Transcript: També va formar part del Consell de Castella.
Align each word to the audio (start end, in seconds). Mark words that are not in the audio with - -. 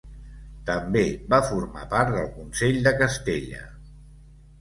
També 0.69 1.03
va 1.33 1.39
formar 1.49 1.83
part 1.91 2.09
del 2.15 2.31
Consell 2.39 2.81
de 2.89 2.95
Castella. 3.03 3.61